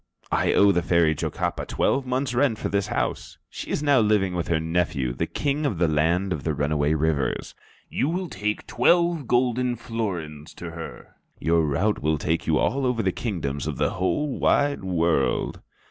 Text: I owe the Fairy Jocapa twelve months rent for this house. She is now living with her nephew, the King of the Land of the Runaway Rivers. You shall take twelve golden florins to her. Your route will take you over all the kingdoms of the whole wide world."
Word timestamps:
I 0.31 0.53
owe 0.53 0.71
the 0.71 0.81
Fairy 0.81 1.13
Jocapa 1.15 1.67
twelve 1.67 2.07
months 2.07 2.33
rent 2.33 2.57
for 2.57 2.69
this 2.69 2.87
house. 2.87 3.37
She 3.51 3.69
is 3.69 3.83
now 3.83 3.99
living 3.99 4.33
with 4.33 4.47
her 4.47 4.59
nephew, 4.59 5.13
the 5.13 5.27
King 5.27 5.63
of 5.63 5.77
the 5.77 5.87
Land 5.87 6.33
of 6.33 6.43
the 6.43 6.55
Runaway 6.55 6.95
Rivers. 6.95 7.53
You 7.87 8.11
shall 8.17 8.27
take 8.27 8.65
twelve 8.65 9.27
golden 9.27 9.75
florins 9.75 10.55
to 10.55 10.71
her. 10.71 11.17
Your 11.39 11.67
route 11.67 12.01
will 12.01 12.17
take 12.17 12.47
you 12.47 12.57
over 12.57 12.79
all 12.79 12.93
the 12.95 13.11
kingdoms 13.11 13.67
of 13.67 13.77
the 13.77 13.91
whole 13.91 14.39
wide 14.39 14.83
world." 14.83 15.61